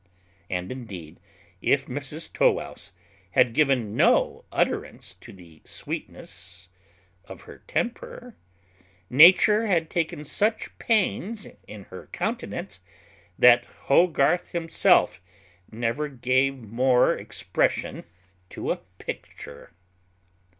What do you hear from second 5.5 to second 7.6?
sweetness of her